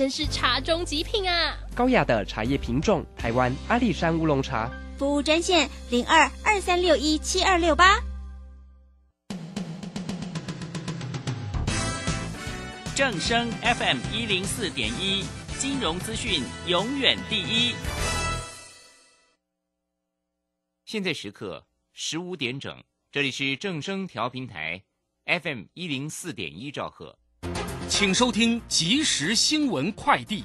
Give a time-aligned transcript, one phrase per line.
[0.00, 1.54] 真是茶中极品啊！
[1.74, 4.66] 高雅的茶叶品种，台湾阿里山乌龙茶。
[4.98, 8.00] 服务专线零二二三六一七二六八。
[12.96, 15.22] 正声 FM 一零四点一，
[15.58, 17.74] 金融资讯永远第一。
[20.86, 22.82] 现在时刻十五点整，
[23.12, 24.82] 这里是正声调频台
[25.26, 27.18] FM 一零四点一兆赫，
[27.90, 30.44] 请收听即时新闻快递。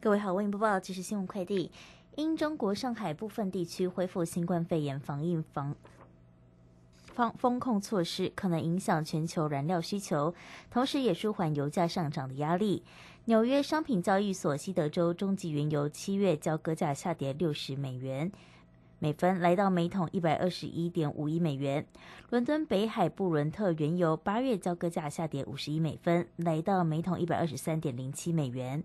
[0.00, 1.72] 各位好，为您播报即时新闻快递。
[2.14, 5.74] 因中国上海部分地区恢复新冠肺炎防疫防。
[7.04, 10.32] 防风控措施可能影响全球燃料需求，
[10.70, 12.84] 同时也舒缓油价上涨的压力。
[13.24, 18.30] 纽约商品交易所西德州中级原油七月交割价下跌六十美元
[19.06, 21.86] 每分，来到每桶一百二十一点五亿美元。
[22.30, 28.82] 伦敦北海布伦特原油八月交割价下跌五十一美分，来到每桶一百二十三点零七美元。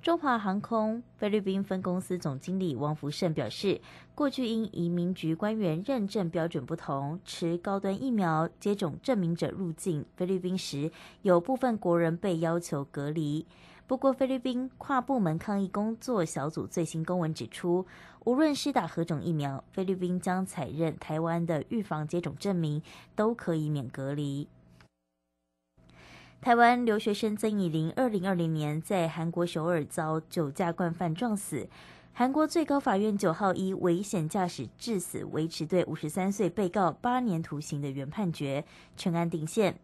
[0.00, 3.80] 中华航空菲律宾分公司总经理王福胜表示，
[4.14, 13.44] 过去因移民局官员认证标准不同，持高端疫苗接种证明者入境菲律宾时，有部分国人被要求隔离。
[13.86, 17.86] 不过，菲律宾跨部门抗疫工作小组最新公文指出，
[18.24, 22.82] 无论施打何种疫苗，菲律宾将采认台湾的预防接种证明，
[23.14, 24.48] 都可以免隔离。
[26.40, 31.68] 台湾留学生曾以玲，二零二零年在韩国首尔遭酒驾惯犯撞死。
[32.12, 38.64] 韩国最高法院九号以危险驾驶致死维持对五十三岁被告八年徒刑的原判决，
[38.96, 39.78] 全案定线。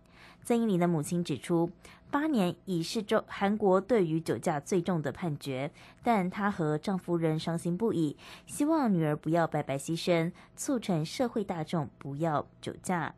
[0.45, 1.71] 曾以玲的母亲指出，
[2.13, 5.71] 八年已是中韩国对于酒驾最重的判决，
[6.03, 13.15] 但她和丈夫仍伤心不已，希望女儿不要白白牺牲，促成社会大众不要酒驾。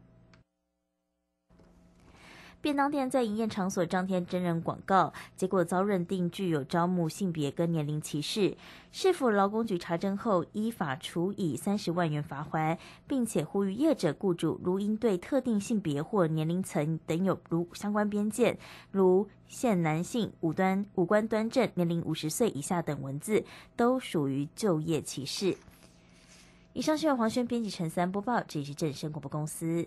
[2.65, 8.57] 便当店在营业场所张贴真人广告，结果遭认定具有招募性别跟年龄歧视。
[8.91, 18.59] 市府劳工局查证后，依法处以三十万元罚款，并且呼吁业者雇主如因对特定性别或年龄层等有如相关边界，
[18.91, 23.45] 如现男性、五端五官端正、年龄五十岁以下等文字，
[23.77, 25.55] 都属于就业歧视。
[26.73, 29.87] 以上是由黄轩编辑陈三播报，这里是正声广播公司。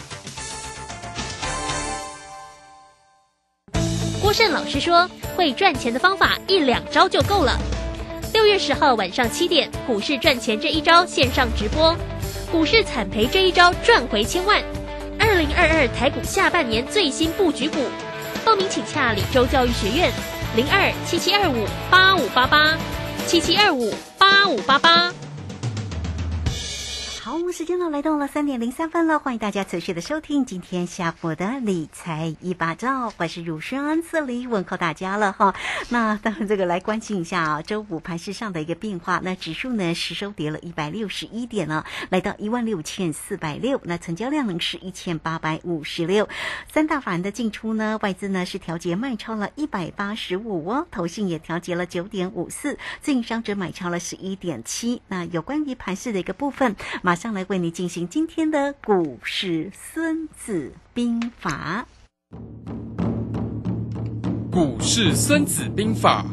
[4.31, 7.57] 胜老师说：“会赚钱的方法一两招就够了。”
[8.33, 11.95] 六月十号晚上七点，股市赚钱这一招线上直播，
[12.51, 14.61] 股市惨赔这一招赚回千万。
[15.19, 17.77] 二零二二台股下半年最新布局股，
[18.45, 20.11] 报名请洽李州教育学院
[20.55, 22.77] 零二七七二五八五八八
[23.27, 25.13] 七七二五八五八八。
[27.51, 35.53] 时间呢来到了三点零三分了，欢迎大家持续的收听今天下午的理财一把照，我是乳安这里问候大家了哈。
[35.89, 46.29] 那当然这个来关心一下啊，周五盘市上的一个变化，那指数呢是收跌了一百六十一点了，来到一万六千四百六，那成交量呢是一千八百五十六，
[46.71, 55.01] 三大法人的进出呢，外资呢是调节卖超了一百八十五哦，投信也调节了九点五四，自营商者买超了十一点七。
[55.09, 61.85] 那有关于盘市的一个部分，马上来为你进行今天的股市《孙子兵法》。
[64.51, 66.25] 股市《孙子兵法》，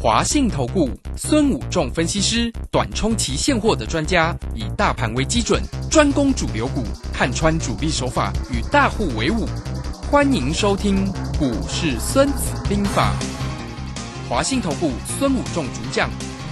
[0.00, 6.82] 华信投顾孙武仲分析师，短冲期现货的专家，以大盘为基准，专攻主流股，
[7.12, 9.46] 看穿主力手法，与大户为伍。
[10.10, 11.06] 欢迎收听
[11.38, 13.12] 《股市《孙子兵法》，
[14.30, 16.08] 华信投顾孙武仲主讲。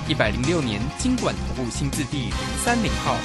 [0.09, 2.33] 一百零六年金管投顾新字第零
[2.63, 3.17] 三零号。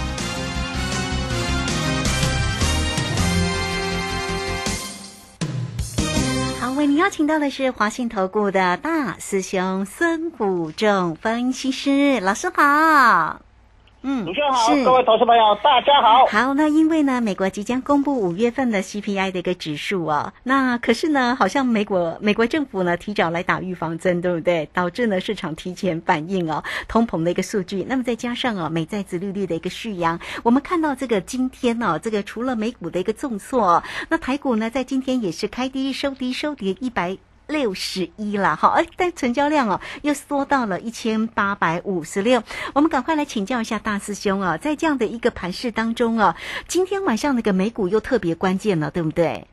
[6.60, 13.42] 好，为您邀请到的是华信投顾的大师兄孙谷仲分析师老师好。
[14.04, 16.26] 嗯，主持人好，各位投资朋友，大家好。
[16.26, 24.68] 好，那因为呢，美国即将公布五月份的 CPI 的一个指数啊，那可是呢，好像美国美国政府呢提早来打预防针，对不对？
[24.74, 27.86] 导致呢市场提前反应哦，通膨的一个数据。
[27.88, 37.18] 那么再加上啊，美债殖利率的一个续扬，我们看到这个今天呢，这个除了美股的一个重挫，那台股呢在今天也是开低收低，收跌一百。
[37.52, 42.42] 六十一了，哈，哎，但成交量哦又缩到了一千八百五十六。
[42.74, 46.36] 我们赶快来请教一下大师兄啊，在这样的一个盘势当中啊，
[46.68, 49.46] 今天晚上那个美股又特别关键了，对不对？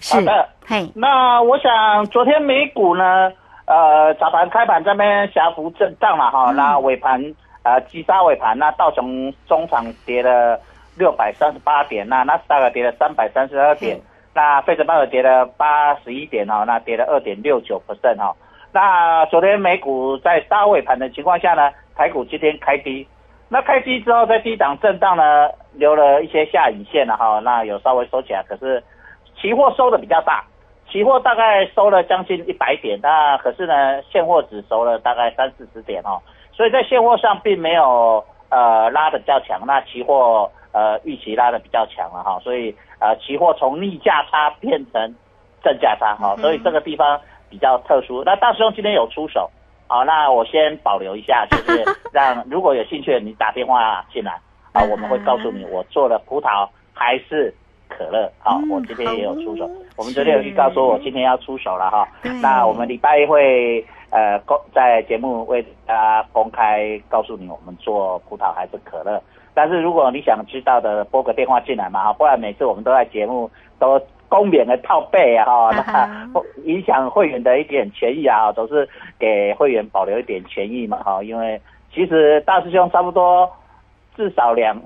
[0.00, 3.30] 是的，嘿，那我想昨天美股呢，
[3.66, 10.60] 呃，早盘开盘这边小幅震荡了哈，那尾盘呃急杀尾盘，那道琼中场跌了
[10.96, 14.00] 六百三十八点，那纳斯达克跌了三百三十二点。
[14.36, 18.36] 那费城半导跌了八十一点哦，那跌了二点六九百分哈。
[18.70, 23.08] 那昨天美股在大尾盘的情况下呢，台股今天开低，
[23.48, 28.84] 那开低之后在低档震荡呢，留了一些下影线了哈，那有稍微收起来，可是
[29.40, 30.44] 期货收的比较大，
[30.92, 36.20] 期货大概收了将近一百点，那可是呢现货只收了大概三四十点哦，
[36.52, 42.76] 所以在现货上并没有呃拉的较强，那期货呃预期拉的比较强了哈，所以。
[42.98, 45.14] 呃，期货从逆价差变成
[45.62, 47.20] 正价差，哈，所以这个地方
[47.50, 48.24] 比较特殊。
[48.24, 49.50] 那大师兄今天有出手，
[49.86, 54.40] 好，那我先保留一下，就是让如果有兴趣的你打电话进来，
[54.72, 57.54] 啊，我们会告诉你我做的葡萄还是
[57.86, 59.70] 可乐，好，我今天也有出手。
[59.98, 62.08] 我们昨天有预告说我今天要出手了哈，
[62.40, 69.22] 那我们礼拜一会呃公在节目为大家公开告诉你我们做葡萄还是可乐。
[69.56, 73.98] 但是如果你想知道的，拨个电话进来嘛哈，不然每次我们都在节目都
[74.28, 78.86] 公免的套背啊哈，那影响会员的一点权益啊，都是
[79.18, 81.58] 给会员保留一点权益嘛哈，因为
[81.90, 83.50] 其实大师兄差不多
[84.14, 84.78] 至少两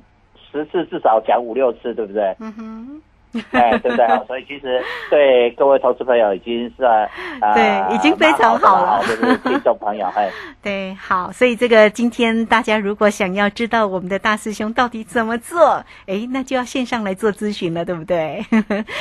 [0.52, 2.32] 十次，至少讲五六次，对不对？
[2.38, 3.02] 嗯哼。
[3.52, 4.26] 哎，对不对？
[4.26, 6.84] 所以其实对各位投资朋友已经是
[7.40, 10.28] 呃，对，已经非常好了，就是听众朋友， 哎，
[10.62, 18.44] 对，好，所以这个今天大家如果想要知道我们的大师兄到底怎么做，哎，那就要线上来做咨询了，对不对？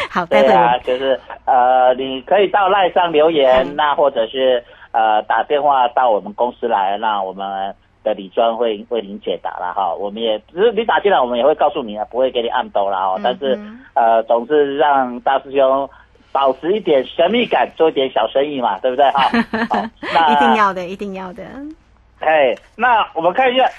[0.09, 7.73] 好，对啊，就是呃，你可以到赖上留言，那或者是呃打电话到我们公司来，那我们。
[8.03, 13.19] 的李专会为您解答了哈，我们也只是你打进来，我们也会告诉你啊，不会给你按兜了哈。
[13.21, 13.59] 但是
[13.93, 15.89] 呃，总是让大师兄
[16.31, 19.23] 保持一点神秘感，做一点小生意嘛，对不对哈？
[19.69, 21.43] 好，那一定要的，一定要的。
[22.19, 23.69] 哎，那我们看一下，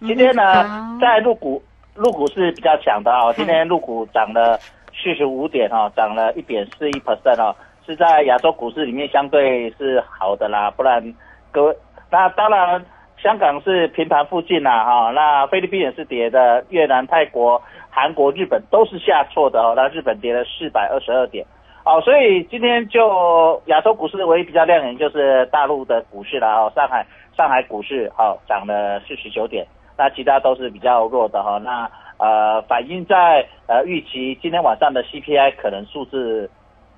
[0.00, 1.62] 今天呢，在入股
[1.94, 4.58] 入股是比较强的啊，今天入股涨了
[4.92, 7.56] 四十五点哈，涨了一点四一 percent 哦，
[7.86, 11.02] 是在亚洲股市里面相对是好的啦，不然
[11.50, 11.76] 各位
[12.10, 12.84] 那当然。
[13.18, 17.60] 香港是平盘附近呐，哈，那菲律宾也是跌的，越南、泰国、
[17.90, 21.44] 韩国、日本都是下挫的哦，那日本跌了四百二十二点，
[21.84, 29.66] 哦，所以今天就亚洲股市唯一比较亮眼就是大陆的股市了哦，上海上海股市好涨了四十九点，
[29.96, 36.48] 那其他都是比较弱的哈，那呃反映在呃预期今天晚上的 CPI 可能数字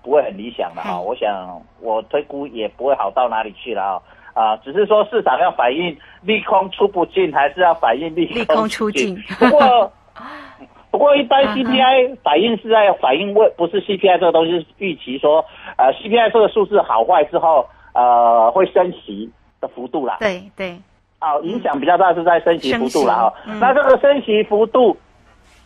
[0.03, 4.03] 不会很理想的哈，我想我推估也不会好到哪里去了啊。
[4.39, 9.17] 啊，只是说市场要反映利空出不进，还是要反映利空出进？
[9.39, 9.93] 不过，
[10.93, 15.45] 不过一般 CPI 反映是在反映为不是 CPI 这个东西预期说，
[15.77, 19.29] 呃，CPI 这个数字好坏之后，呃，会升息
[19.61, 20.19] 的幅度啦。
[20.21, 20.79] 对对。
[21.19, 23.35] 啊，影响比较大是在升息幅度了哈。
[23.61, 24.97] 那这个升息幅度，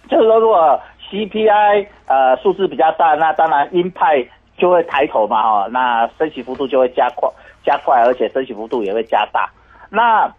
[0.09, 4.27] 就是说如果 CPI 呃数字比较大，那当然鹰派
[4.57, 7.29] 就会抬头嘛哈，那升息幅度就会加快。
[7.65, 9.51] 加快，而且升息幅度也会加大。
[9.91, 10.33] 那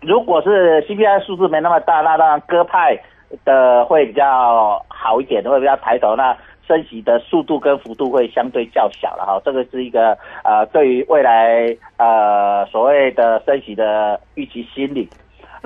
[0.00, 2.98] 如果是 CPI 数字没那么大，那当然鸽派
[3.44, 6.14] 的会比较好一点，会比较抬头。
[6.14, 6.36] 那
[6.66, 9.40] 升息的速度跟幅度会相对较小了哈。
[9.44, 15.08] 这个是一个呃，对于未来呃所谓的升息的预期心理。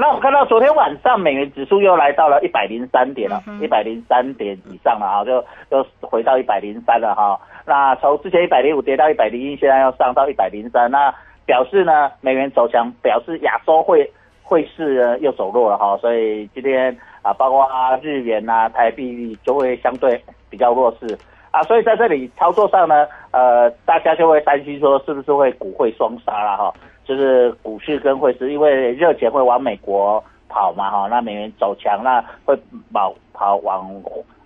[0.00, 7.38] 那我看到昨天晚上美元指数又来到了一百零三点了，一百零三点以上了哈，就又回到一百零三了哈。
[7.66, 11.14] 那从之前一百零五跌到一百零一，现在要上到一百零三，那
[11.44, 14.10] 表示呢美元走强，表示亚洲会
[14.42, 17.68] 会市又走弱了哈，所以今天啊，包括
[18.00, 21.18] 日元呐、台币就会相对比较弱势。
[21.50, 26.72] 啊，所以在这里操作上呢，呃，大家就会担心说是不是会股会双杀了哈，
[27.10, 32.56] 就是股市跟汇市，因为热钱会往美国跑嘛哈，那美元走强，那会
[32.92, 33.90] 跑跑往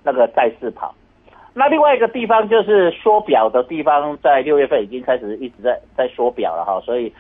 [0.03, 0.95] 那个债市跑。
[1.53, 7.13] 那另外一个地方就是缩表的地方，在六月份已经开始一直在在缩表了哈，所以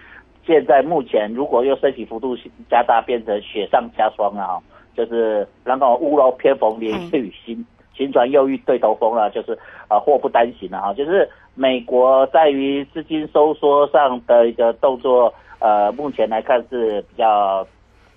[0.46, 2.34] 现在目前如果又升息幅度
[2.70, 4.62] 加大，变成雪上加霜了哈，
[4.96, 9.58] 就是然后屋漏偏逢连夜雨，新新船又遇对头风了，就是
[9.90, 17.66] 呃祸不单行了哈，就是美国在于资金收缩上的一个动作，呃，目前来看是比较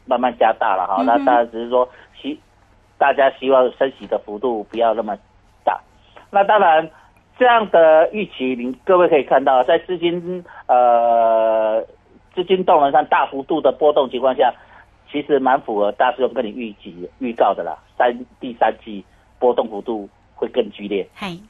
[0.05, 1.87] 慢慢加大了哈，那当然只是说
[2.19, 2.39] 希
[2.97, 5.15] 大家希望升息的幅度不要那么
[5.63, 5.79] 大。
[6.31, 6.89] 那当然，
[7.37, 11.85] 这样的预期，您各位可以看到，在资金呃
[12.33, 14.51] 资金动能上大幅度的波动情况下，
[15.11, 17.77] 其实蛮符合大师兄跟你预计预告的啦。
[17.97, 19.05] 三第三季
[19.39, 21.05] 波动幅度会更剧烈。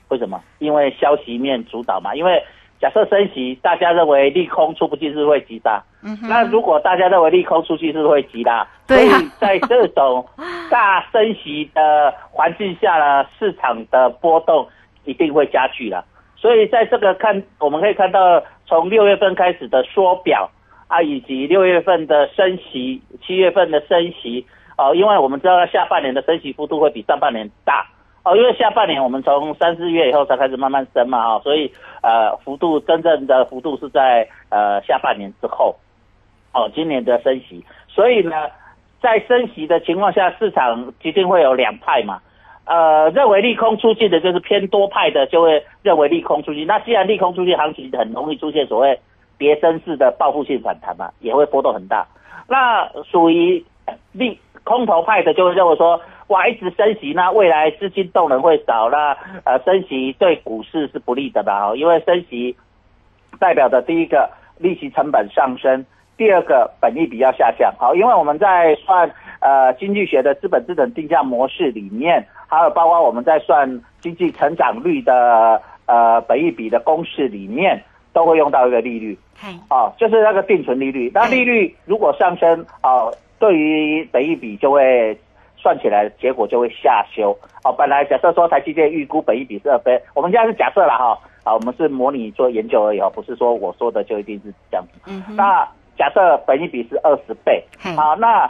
[0.08, 0.42] 为什么？
[0.58, 2.16] 因为消息面主导嘛。
[2.16, 2.42] 因为
[2.80, 5.84] 假设升息，大家认为利空出不去是会急杀。
[6.04, 8.66] 嗯那如果大家认为利空出去是会急拉。
[8.88, 10.26] 对所以在这种
[10.72, 14.68] 大升息的环境下呢，市场的波动
[15.06, 16.06] 一定会加剧了。
[16.38, 20.50] 所以在这个看，我们可以看到从六月份开始的缩表
[20.88, 24.46] 啊，以及六月份的升息，七月份的升息
[24.78, 27.86] 哦，因为我们知道下半年的升息幅度会比上半年大
[28.28, 35.76] 哦，因为下半年我们从三四月以后才开始慢慢升嘛哈，所以呃幅度真正的幅度是在呃下半年之后
[36.54, 38.36] 哦，今年的升息，所以呢。
[39.00, 42.20] 在升息的情况下，市场一定会有两派嘛。
[42.66, 46.66] 呃，认为利空出尽的，就是偏多派的，就会认为利空出尽。
[46.66, 49.00] 那既然利空出尽，行情很容易出现所谓
[49.38, 52.08] 别升式的报复性反弹嘛，也会波动很大。
[52.50, 53.64] 那属于
[54.14, 59.16] 利空头派的，就会认为说，哇，一直升息，那未来资金动能会少，那
[59.46, 61.74] 呃，升息对股市是不利的吧？
[61.76, 62.56] 因为升息
[63.40, 65.86] 代表的第一个利息成本上升。
[66.18, 69.08] 第二个本利比要下降，好，因为我们在算
[69.40, 73.70] 呃经济学的资本资本定价模式里面，还有包括我们在算
[74.02, 77.80] 经济成长率的呃本益比的公式里面，
[78.14, 79.16] 都会用到一个利率，
[79.70, 81.12] 哦，就是那个定存利率。
[81.14, 85.16] 那利率如果上升，哦，对于本益比就会
[85.58, 87.38] 算起来，结果就会下修。
[87.64, 95.00] 哦，本来假设说台积电预估本益比是二倍，我们现在是假设了哈，啊，我们是模拟做研究而已哦，不是说我说的就一定是这样子。
[95.08, 95.68] 嗯，那。
[95.98, 98.48] 假设本益比是二十倍，好，那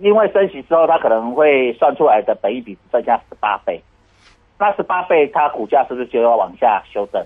[0.00, 3.80] 因为升息之后，它可能会算出来的本益比只剩下十八倍，
[4.58, 7.24] 那十八倍它股价是不是就要往下修正？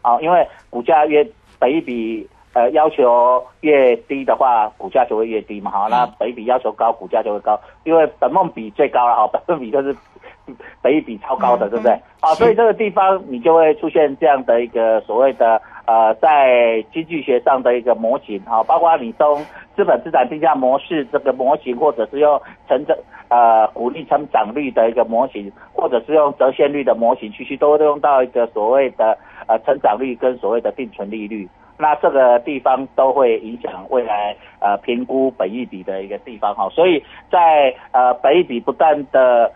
[0.00, 1.22] 啊，因为股价约
[1.58, 9.94] 本益比呃要求越低的话，股价就会越低嘛，好，那本益比要求高，股价就会高，因为本梦比最高了哈，本 梦比就是
[10.82, 11.92] 本益比超高的，对不对？
[12.20, 15.60] 啊，所以这个地方你就会出现这样的一个所谓的。
[15.86, 22.96] 呃，在经济学上的一个模型啊，包括你从资本资产定价模式这个模型，或者是用成长
[23.28, 31.48] 呃股利成长率的一个模型，或者是用折现率的模型，其实都会用到一个所谓的呃成长率跟所谓的定存利率。
[31.80, 36.68] 那这个地方都会影响未来呃评估本益比的一个地方哈。
[36.70, 39.50] 所以在呃本益比不断的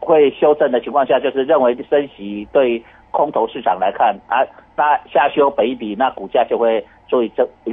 [0.00, 2.82] 会修正的情况下，就是认为升息对。
[3.16, 4.42] 空头市场来看啊，
[4.74, 7.72] 那下修北比，那股价就会做一这一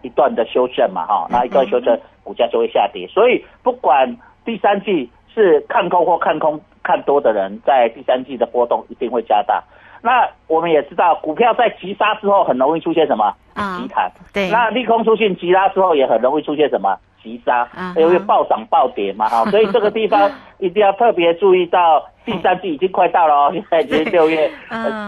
[0.00, 1.94] 一段的修正嘛，哈，那一段修正，
[2.24, 3.06] 股价就会下跌。
[3.06, 9.62] 所以不管第三季是看空或看空看多的人，在第三季的波动一定会加大。
[10.02, 13.32] 那我们也知道，股票在急杀之后很容易出现什么？
[13.78, 14.10] 急弹。
[14.32, 14.50] 对。
[14.50, 16.96] 那利空出现急拉之后，也很容易出现什么？
[17.22, 17.68] 急杀。
[17.96, 22.04] 因为暴涨暴跌嘛，哈，所以这个地方 一定要特别注意到。
[22.26, 24.50] 第三季已经快到了哦，现 在已经六月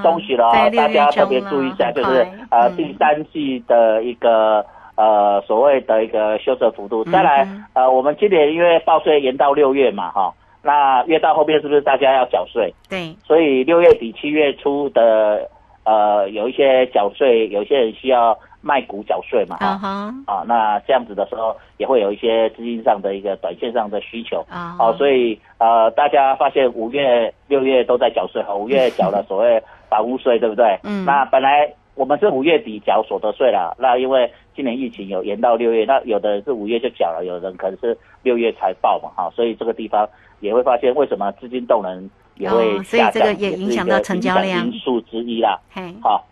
[0.05, 4.65] 中旬了哦，大家特别注意一下，就是呃第三季的一个
[4.95, 7.03] 呃所谓的一个修正幅度。
[7.07, 12.73] 再来呃，我们今年因为报税延到六月嘛哈，那越到后面是不是大家要缴税？
[12.89, 15.49] 对，所以六月底七月初的
[15.85, 18.39] 呃有一些缴税，有些人需要。
[18.61, 30.77] 卖股缴税嘛，啊啊，那这样子的时候也会有一些资金上的一个短线上的需求啊，哦，所以呃，大家发现五月、六月都在缴税，五月缴了所谓 房屋税，对不对？
[30.83, 40.09] 嗯，那本来我们是五月底缴所得税了，那因为今年疫情有延到六月，那有的是五月就缴了，有人可能是六月才报嘛，哈，所以这个地方
[40.41, 45.61] 也会发现为什么资金动能也会下降，也影响到成交量因素之一啦。
[46.03, 46.27] 好，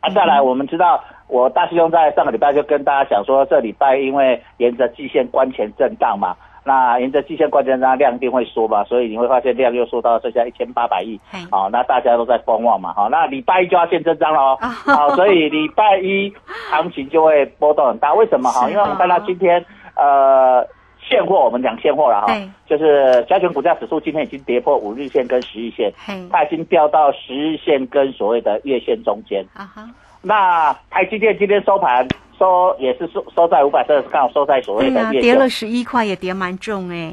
[0.00, 1.02] 啊，再来我们知道。
[1.28, 6.36] 我大师兄在上个礼拜就跟大家讲说，这礼拜因为沿着季线关前震荡嘛，
[6.66, 11.18] 那沿着季线关前震荡量一定会缩嘛，所以你会发现量又缩到剩下一千八百亿，
[11.48, 16.32] 好，那大家都在观望嘛，好，那礼拜一就要见真章了，好，所以礼拜一
[16.72, 18.50] 行情就会波动很大，为什么？
[18.50, 18.68] 哈？
[18.68, 20.66] 因为我们看到今天呃
[21.08, 22.34] 现货，我们讲现货了哈，
[22.66, 25.92] 就是加权股价指数今天已经跌破五日线跟十日线，
[26.32, 29.46] 它已经掉到十日线跟所谓的月线中间。
[29.54, 29.88] 啊哈，
[30.20, 32.04] 那台积电今天收盘
[32.38, 37.12] 收也是收收在五百三十，刚好收在所谓的月跌了十一块，也跌蛮重哎。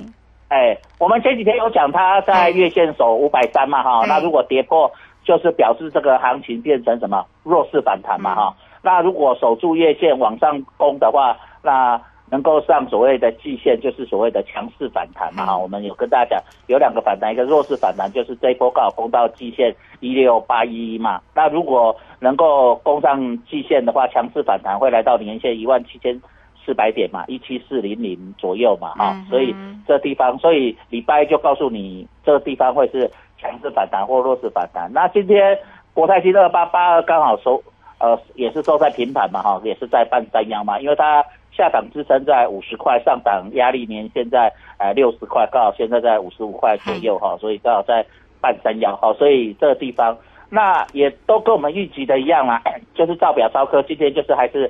[0.50, 4.92] 哎，我们前几天有讲它在月线守五百三嘛哈，那如果跌破，
[5.24, 8.54] 就是表示这个行情变成什么弱势反弹嘛哈。
[8.82, 12.00] 那如果守住月线往上攻的话，那
[12.34, 15.56] 能够上所谓的季线，就是所谓的强势反弹嘛哈。
[15.56, 21.22] 我们有跟大家讲，有两个反弹，一个弱势反弹，就是这一波刚好攻到季线一六八一嘛。
[21.36, 26.20] 那如果能够攻上季线的话，强势反弹会来到年线一万七千。
[26.66, 29.54] 四百点嘛，一七四零零左右嘛，哈，所以
[29.86, 34.90] 这地方，所以礼拜就告诉你，这个地方会是强势反弹或弱势反弹。
[34.94, 35.60] 那今天
[35.94, 37.62] 国泰金二八八二刚好收，
[38.04, 41.24] 呃，也是收在平盘嘛，哈，也是在半山腰嘛，因为它
[41.56, 48.06] 下档支撑在五十块，上档压力年现在呃六十块，刚好现在在五十五块左右哈，所以刚好在
[48.42, 50.18] 半山腰哈，所以这个地方
[50.50, 52.62] 那也都跟我们预计的一样啦，
[52.94, 54.70] 就是照表超科，今天就是还是。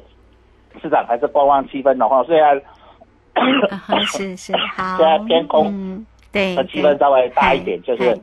[0.81, 2.59] 市场还是观望气氛的话，虽然
[4.07, 8.19] 是是好， 虽然偏空，对，气氛稍微大一点，就是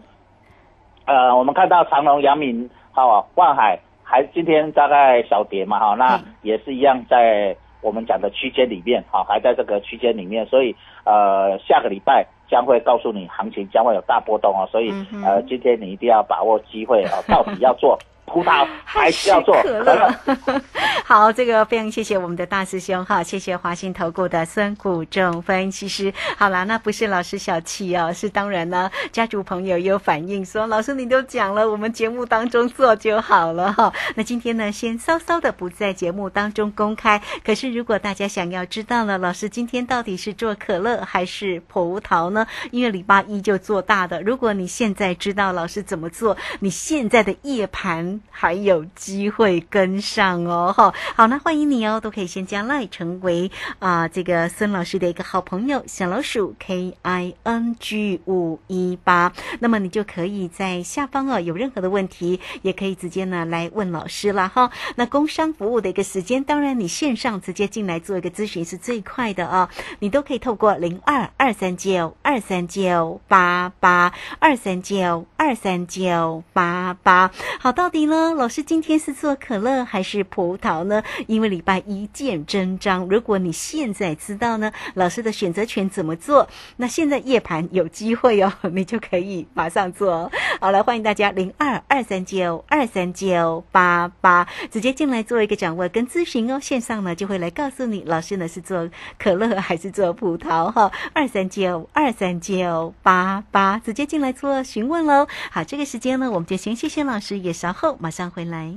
[1.05, 3.79] 呃，我们看到长隆、阳明、好万海，
[4.11, 10.75] 还今天大概小跌嘛，哈，那也是一样在我们讲的区间里面，哈，还在这个区间里面，所以
[11.05, 14.93] 呃，下个礼拜将会告诉你行情将会有大波动哦，所以
[15.25, 17.97] 呃，今天你一定要把握机会啊，到底要做。
[18.32, 20.14] 葡萄 还是要做可乐。
[21.04, 26.12] 好，这个非常谢谢我们的大师兄哈，谢谢华信投顾的孙谷正分析师。
[26.37, 33.92] 好了，那不是老师小气哦，是当然呢，家族朋友有反映说，老师你都讲了，我们节目当中做就好了哈。
[34.14, 37.20] 那今天呢，先稍稍的不在节目当中公开。
[37.44, 42.46] 可是如果大家想要知道了，老师今天到底是做可乐还是葡萄呢？
[42.70, 44.22] 因为礼拜一就做大的。
[44.22, 48.19] 如果你现在知道老师怎么做，你现在的夜盘。
[48.28, 64.70] 还有机会跟上哦，哈，好，那欢迎你哦，都可以先加赖成为啊这个孙老师的一个好朋友，小老鼠 K I N G 五一八，那么你就可以在下方哦，有任何的问题也可以直接呢来问老师了哈。
[64.96, 69.68] 那工商服务的一个时间，当然你线上直接进来做一个咨询是最快的哦，
[70.00, 77.30] 你都可以透过零二二三九二三九八八二三九二三九八八，
[77.61, 78.10] 好，到底。
[78.11, 81.03] 呢，老师今天是做可乐还是葡萄呢？
[81.29, 83.07] 因为礼拜一见真章。
[83.09, 86.46] 如果你现在知道呢，老师的选择权怎么做？
[86.77, 90.31] 那现在夜盘有机会哦， 你就可以马上做。
[90.61, 96.59] 好了，欢迎大家零二二三九二三九八八直接进来做一个掌握跟咨询哦。
[96.61, 100.90] 线上呢就会来告诉你，老师呢是做可乐还是做葡萄哈？
[101.14, 105.29] 二三九二三九八八直接进来做询问喽。
[105.51, 107.89] 好，这个时间呢，我们就先谢谢老师，也稍后。
[107.98, 108.74] 马上回来。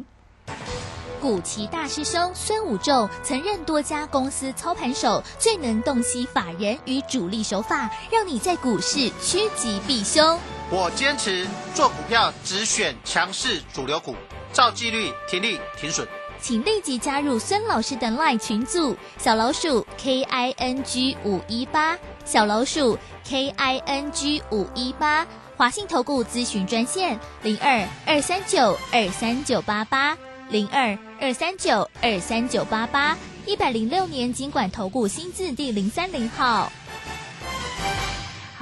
[1.22, 10.38] 古奇大师兄孙武仲曾任多家公司操盘手，最能洞悉法人与主力手法，让你在股市趋吉避凶。
[10.70, 14.16] 我坚持做股票只选强势主流股，
[14.52, 16.06] 照纪律停利停损。
[16.42, 25.26] 请立即加入孙老师的 LINE 群组，小老鼠 K I N G 五一八，小老鼠 K I N G 五一八。
[25.64, 30.18] 华信投顾咨询专线零二二三九二三九八八
[30.50, 36.70] 零二二三九二三九八八一百零六年经管投顾新字第零三零号。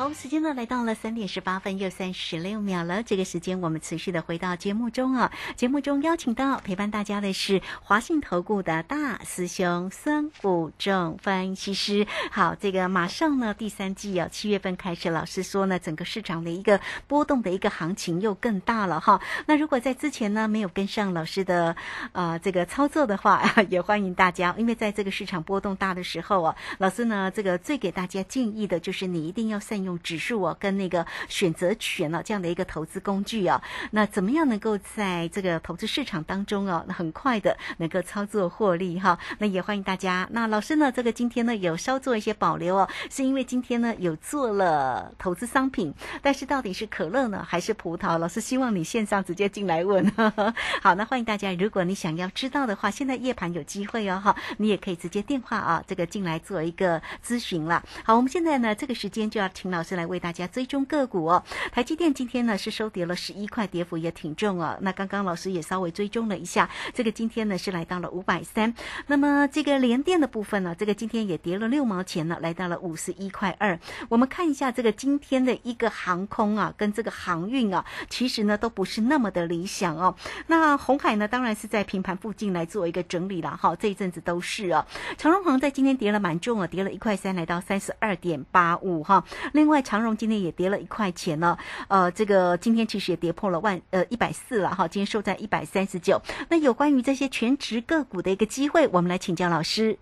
[0.01, 3.03] 好，时间呢来到了三点十八分又三十六秒了。
[3.03, 5.31] 这个时间我们持续的回到节目中啊。
[5.55, 12.07] 节目中邀请到陪伴大家的是华信投顾的大师兄孙谷正分析师。
[12.31, 19.21] 好，这个马上呢第三季啊七月份开始，老师说呢整个市场的一个波动的一个行情又更大了哈。
[19.45, 21.75] 那如果在之前呢没有跟上老师的
[22.13, 29.90] 呃这个操作的话， 也欢迎大家，因为在这个市场波动大的时候啊，老师呢这个最给大家建议的就是你一定要善用。
[29.99, 39.17] 指数哦，跟那个选择权哦，这样的一个投资工具啊，那怎么样能够在这个投资市场当中哦，很快的能够操作获利哈？
[39.39, 40.27] 那也欢迎大家。
[40.31, 48.17] 那老师呢，这个今天呢有稍做一些保留哦，是因为今天呢有做了投资商品，但是到底是可乐呢还是葡萄？
[48.17, 50.05] 老师希望你线上直接进来问。
[50.83, 57.81] 好，那欢迎大家，如果你想要知道的话，现在夜盘有机会哦哈，你也可以直接电话啊这个进来做一个咨询了。
[58.03, 59.70] 好，我们现在呢这个时间就要停。
[59.71, 61.43] 老师来为大家追踪个股哦。
[61.71, 64.77] 台积电今天呢是收跌了十一块，跌幅也挺重哦。
[64.81, 68.73] 那刚刚老师也稍微追踪了一下，这个今天呢是来到了五百三。
[69.07, 73.79] 那么这个联电的部分呢，这个今天也跌了六毛钱呢，来到了五十一块二。
[74.09, 80.15] 我们看一下这个今天的一个航空啊，跟这个航运啊，其实呢都不是那么的理想哦。
[80.47, 84.85] 那红海呢，当然是在平盘附近来做一个整理了哈，这一阵子都是啊。
[85.17, 89.23] 长荣航在今天跌了蛮重啊，跌了一块三，来到三十二点八五哈。
[89.53, 91.57] 另外长荣今天也跌了一块钱呢，
[91.89, 96.21] 呃，这个今天其实也跌破了万呃一百四了哈，今天收在一百三十九。
[96.49, 99.97] 那有关于这些全职个股的一个机会，我们来请教老师。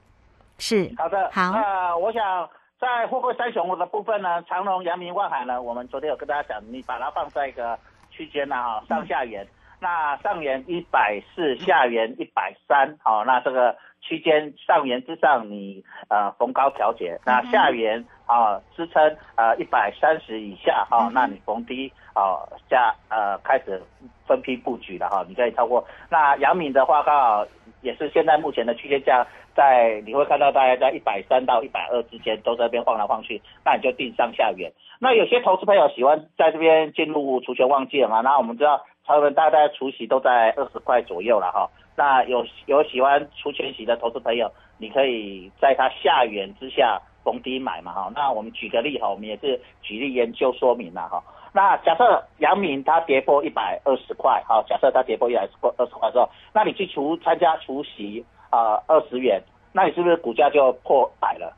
[0.57, 1.51] 是好的，好。
[1.51, 7.79] 那我想在货柜三雄的部分呢，长荣、阳明、万海呢，我们昨天有跟大家讲，你把它放在一个
[8.11, 9.47] 区间呢，哈，上下沿。
[9.81, 19.01] 那上沿一百四，下沿一百三，好，那这个区间上沿之上你呃逢高调节，那下沿啊支撑
[19.35, 23.81] 呃一百三十以下哈，那你逢低啊加呃开始
[24.27, 25.83] 分批布局了哈，你可以超过。
[26.09, 27.45] 那阳敏的话刚好
[27.81, 29.25] 也是现在目前的区间价。
[29.55, 34.71] 在你会看到大概在一百三到一百二之间都在这边晃来晃去，那你就定上下缘。
[35.01, 38.21] 那有些投资朋友喜欢在这边进入除权旺季嘛？
[38.21, 41.69] 那我们知道他们大概除息都在二十块左右了哈。
[41.97, 48.11] 那有有喜欢除权息的投资朋友，你可以在它下缘之下逢低买嘛哈。
[48.15, 51.23] 那我们举个例哈，我们也是举例研究说明了哈。
[51.53, 55.41] 那假设阳明它跌破一百二十块，好，假设它跌破一百
[55.77, 58.25] 二十块之后，那你去除参加除息。
[58.51, 59.39] 啊，二十元，
[59.71, 61.55] 那你是不是股价就破百了？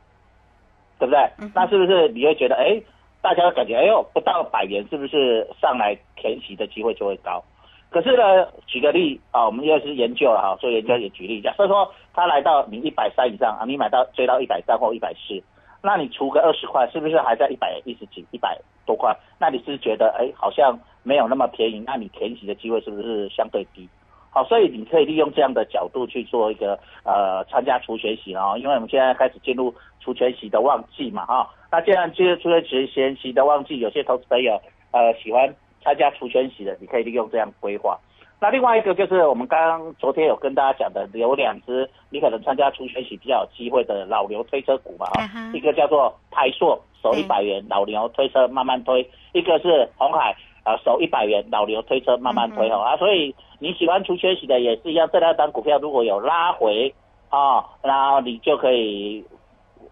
[0.98, 1.18] 对不对？
[1.54, 2.78] 那是不是你会觉得，哎，
[3.22, 7.42] 大家感觉，哎呦，不到百元，是不是上来填息的机会就会高？
[7.88, 11.54] 可是呢，举个例啊，我们又是研究了哈，做研究也举例一下。
[11.54, 15.42] 所以说，它来到你一百三以上啊，你买到追到一百三或一百四，
[15.82, 19.16] 那你除个二十块，是不是还在一百一十几、一百多块？
[19.40, 23.88] 那你是觉得，哎，好像没有那么便宜，那你填息的机会是不是相对低？
[24.30, 31.50] 好，所以你可以利用这样的角度去做一个呃参加除学习啊，因为我们现在开始进入除学习的旺季嘛哈。
[31.70, 34.58] 那既然进入除学习的旺季，有些投资朋友
[34.92, 37.98] 呃喜欢参加除学习的，你可以利用这样规划。
[38.42, 45.22] 那另外一个就是我们刚刚昨天有跟大家讲的，有两只你可能参加除学习比较有机会的老牛推车股嘛哈，
[45.54, 50.34] 一个叫做台硕，手一百元老牛推车慢慢推，一个是红海。
[50.64, 56.94] 啊，守一百元，老牛推车慢慢推哦啊，所以你喜欢出缺席的也是一样，这两张股票如果有拉回
[57.30, 59.24] 啊，然后你就可以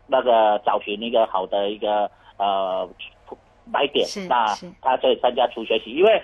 [0.06, 2.88] 那个找寻一个好的一个呃
[3.64, 4.46] 买点，那
[4.80, 6.22] 他可以参加出缺席，因为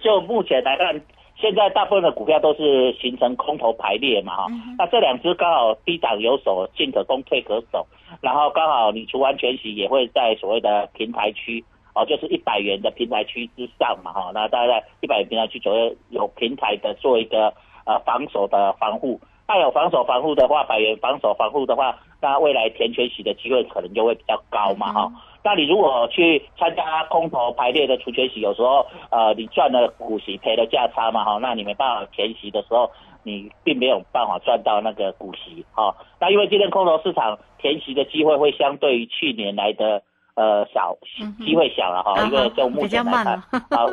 [0.00, 1.00] 就目前来看，
[1.36, 4.46] 现在大部分的股票都是形成空头排列嘛哈，
[4.78, 7.86] 那这两只刚好低档有手，进可攻退可守，
[8.20, 11.64] 然后刚好你除完全息也会在所谓的平台区。
[11.96, 17.54] 哦，就是一百元的平台区之上嘛，哈，那大概在一百元平台区左右有平台的做一个
[17.86, 25.12] 呃防守的防护，那有防守防护的话，百元防守防护的话，那未来填全息的机会可能就会比较高嘛，哈。
[25.44, 32.90] 那你如果去参加空头排列的除权息，有时候呃你赚了股息赔了价差嘛，哈，那你没办法填息的时候，
[33.22, 35.94] 你并没有办法赚到那个股息，哈。
[36.18, 40.02] 那因为今天空头市场填息的机会会相对于去年来的。
[40.36, 40.98] 呃，小
[41.46, 43.86] 机会小了哈，因为就目前来看，好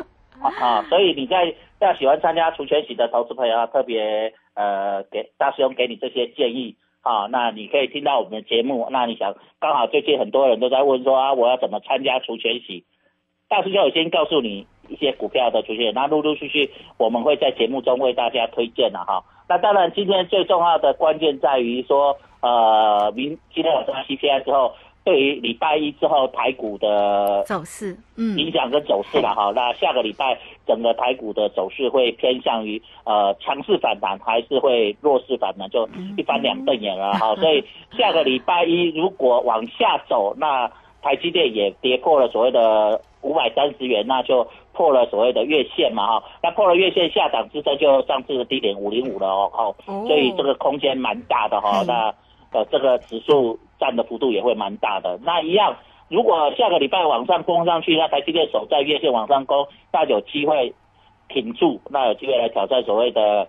[0.60, 12.84] 啊，所以你在要喜欢参加除权息的投资朋友，特别呃给大师兄给你这些建议啊，那你可以听到我们的节目，那你想刚好最近很多人都在问说啊，我要怎么参加除权洗？
[13.48, 19.24] 大师兄我先告诉你一些股票的出现，那陆陆续续我们会在节目中为大家推荐了哈。
[19.48, 24.72] 那当然今天最重要的关键在于说，呃，明今天晚上 CPI 之后。
[25.04, 29.52] 对于礼拜一之后台股的走势，嗯，影响跟走势了哈。
[29.54, 37.34] 那下个礼拜整个台股的走势会偏向于呃强势反弹，还是会弱势反弹，就一翻两瞪眼了 哈。
[37.36, 37.64] 所以
[37.98, 40.70] 下个礼拜一如果往下走，那
[41.02, 46.22] 台积电也跌破了所谓的五百三十元，那就破了所谓的月线嘛哈。
[46.40, 51.82] 那破了月线下档支撑就上次的低点五零五了哦，所以这个空间蛮大的哈。
[51.84, 52.14] 那
[52.52, 53.58] 呃这个指数。
[53.82, 55.18] 占的幅度也会蛮大的。
[55.24, 60.72] 那一样，如果下个礼拜往上攻上去，那台积电守在月线往上攻，那有机会
[61.28, 63.48] 挺住，那有机会来挑战所谓的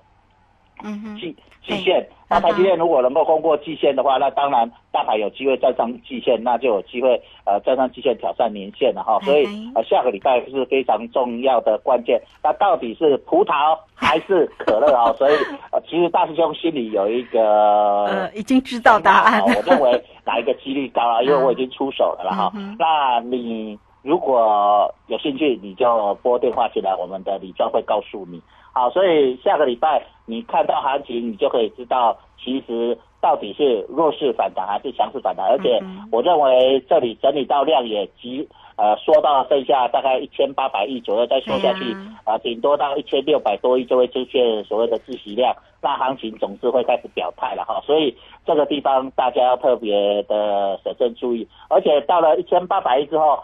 [1.19, 2.08] 季季线。
[2.30, 9.19] 那台积电如果能够攻过季线的话，那当然大盘有机会站上季线，那就有机会呃站上季线挑战年线了哈。
[9.22, 12.19] 所以呃下个礼拜是非常重要的关键。
[12.41, 15.13] 那到底是葡萄 还是可乐啊？
[15.13, 15.36] 所以
[15.72, 19.41] 呃其实大师兄心里有一个呃已经知道答案。
[19.43, 21.22] 我认为哪一个几率高啊？
[21.24, 22.52] 因为我已经出手了了哈。
[22.80, 28.41] 那你如果有兴趣，你就拨电话进来，我们的李庄会告诉你。
[28.74, 35.46] 好，所以下个礼拜你看到行情，你就可以知道，其实到底是弱势反弹还是强势反弹。
[35.46, 35.80] 而且
[36.12, 47.80] 我认为这里整理到量也极呃缩到剩下大概一千八百亿左右，再缩下去啊，顶多到一千六百多亿就会出现所谓的自息量，那行情总是会开始表态了哈。
[47.86, 53.38] 所以这个地方大家要特别的审慎注意，而且到了一千八百亿之后。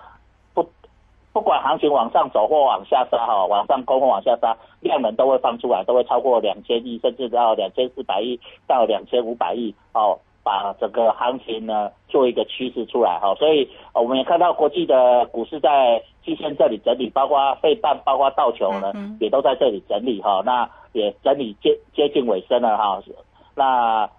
[1.31, 13.35] 不管行情往上走或往下杀哈，往上攻或往下杀，量能都会放出来，都会超过两千亿，甚至到两千四百亿到两千五百亿哦，把整个行情呢做一个趋势出来哈。
[13.35, 20.41] 所以我们也看到国际的股市在季线这里整理，包括费半，包括道琼呢，也都在这里整理哈。
[20.43, 22.99] 那也整理接接近尾声了哈。
[23.55, 24.09] 那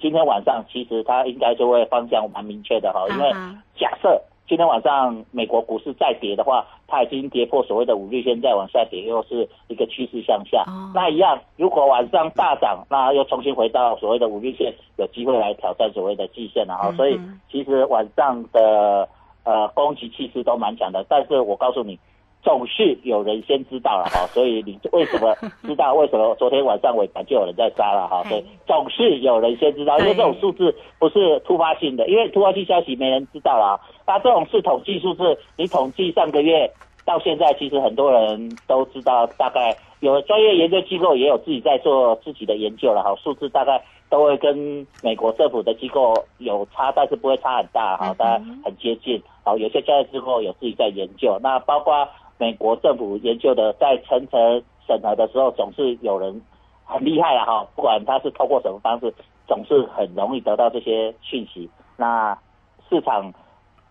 [0.00, 3.28] 今天晚上其实它应该就会方向蛮明确的哈，因为
[3.76, 4.22] 假设。
[4.50, 10.64] 今天晚上美国股市再跌的话，它已经跌破所谓的五日线，再往下跌又是一个趋势向下。
[10.92, 16.90] 那一样，如果晚上大涨，那又重新回到所谓的五日线，有机会来挑战所谓的季线了哈。
[16.96, 17.16] 所以
[17.48, 19.08] 其实晚上的
[19.44, 21.96] 呃攻击气势都蛮强的，但是我告诉你。
[22.42, 25.92] 总是有人先知道了哈，所以你为什么知道？
[25.92, 28.24] 为什么昨天晚上尾盘就有人在杀了哈？
[28.24, 33.78] 所以总是有人先知道，因为这种数字不是突发性的，因为突发性消息没人知道啦。
[34.06, 36.70] 那这种是统计数字，你统计上个月
[37.04, 43.14] 到现在，其实很多人都知道，大概有专业研究机构也有自己在做自己的研究了哈。
[43.22, 49.22] 数字大概都会跟美国政府的机构有差，但是不会差很大哈，大家很接近。
[49.44, 52.08] 好，有些交易机构有自己在研究，那包括。
[52.40, 56.40] 美国政府研究的，在层层审核的时候，总是有人
[56.86, 57.66] 很厉害了哈。
[57.76, 59.12] 不管他是透过什么方式，
[59.46, 61.68] 总是很容易得到这些讯息。
[61.98, 62.34] 那
[62.88, 63.30] 市场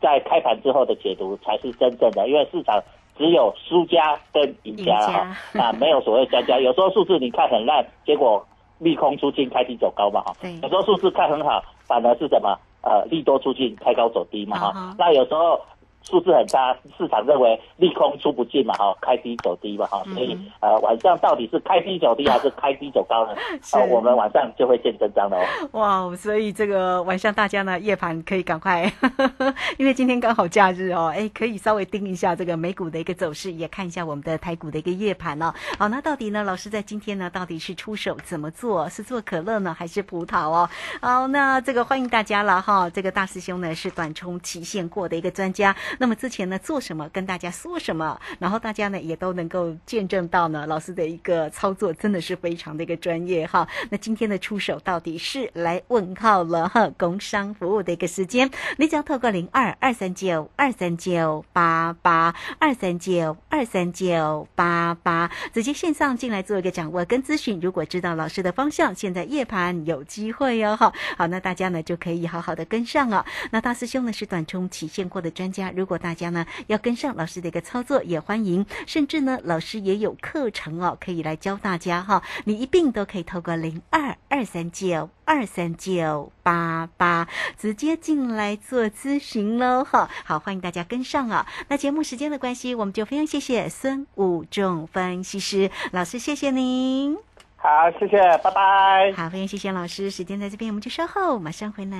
[0.02, 2.82] 在开盘之后的解读才是真正的，因为市场
[3.16, 6.60] 只有输家跟赢家哈，啊，没有所谓专家。
[6.60, 8.44] 有时候数字你看很烂，结果
[8.80, 10.34] 利空出尽，开低走高嘛哈。
[10.64, 12.58] 有时候数字看很好，反而是什么？
[12.82, 14.96] 呃，利多出尽，开高走低嘛哈。
[14.98, 15.62] 那有时候。
[16.10, 23.34] 数字很差，市场认为利空出不进嘛，哈，开低走低嘛，哈，所以呃晚上到底是开低走低还是开低走高呢？
[23.72, 25.46] 啊，我们晚上就会见真章了哦。
[25.74, 28.92] 哇，所以这个晚上大家呢夜盘可以赶快，
[29.78, 35.54] 因为今天刚好假日哦，哎，可以稍微盯一下这个美股的一个走势，也看一下我们的台股的一个夜盘哦。
[35.78, 38.90] 好，那到底呢，老师在今天呢到底是出手怎么做？
[38.90, 40.70] 是做可乐呢还是葡萄哦？
[41.02, 42.90] 好，那这个欢迎大家了哈。
[42.90, 45.76] 这个大师兄呢是短冲期限过的一个专家。
[46.00, 53.68] 那么之前呢做什么跟大家说什么，然后大家呢也都能够见证到呢老师的一个操作真的是非常的一个专业哈。
[53.92, 67.60] 那今天的出手到底是来问号了哈，工商服务的一个时间，你只要透过零二二三九二三九八八二三九二三九八八直接线上进来做一个掌握跟咨询。
[67.60, 70.94] 如果知道老师的方向，现在夜盘有机会哦哈。
[71.18, 73.26] 好，那大家呢就可以好好的跟上啊。
[73.52, 75.72] 那大师兄呢是短冲起现货的专家。
[75.76, 82.22] 如果大家呢要跟上老师的一个操作，也欢迎，甚至呢老师也有课程哦，可以来教大家哈。
[82.46, 90.08] 你一并都可以透过零二二三九二三九八八直接进来做咨询喽哈。
[90.24, 91.48] 好，欢迎大家跟上啊。
[91.68, 97.18] 那节目时间的关系，我们就非常谢谢孙武仲分析师老师，谢谢您。
[97.58, 97.68] 好，
[98.00, 99.12] 谢谢，拜拜。
[99.18, 102.00] 好，非常谢谢老师，时间在这边，我们就稍后马上回来。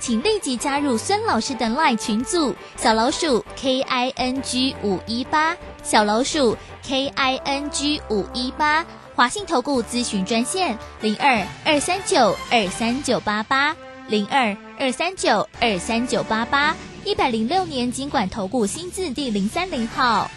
[0.00, 8.84] 请立即加入孙老师的 LINE 群组，小老鼠 K I N G 五一八，小老鼠 K I N G 五一八，
[9.14, 13.76] 华信投顾咨询专线零二二三九二三九八八
[14.08, 20.30] 零二二三九二三九八八，一百零六年经管投顾新字第零三零号，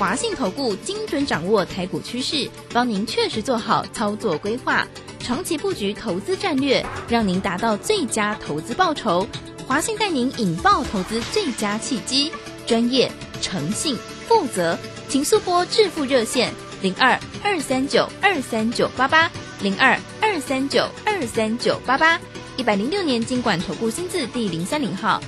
[0.00, 4.84] 华信投顾精准掌握台股趋势，帮您确实做好操作规划。
[5.26, 9.26] 长期布局投资战略，让您达到最佳投资报酬。
[9.66, 12.30] 华信带您引爆投资最佳契机，
[12.64, 13.10] 专业、
[13.42, 19.28] 诚信、负责，请速拨致富热线零二二三九二三九八八
[19.60, 22.20] 零二二三九二三九八八
[22.56, 25.20] 一百零六年经管投顾新字第零三零号。